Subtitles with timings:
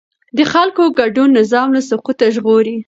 [0.37, 2.75] د خلکو ګډون نظام له سقوطه ژغوري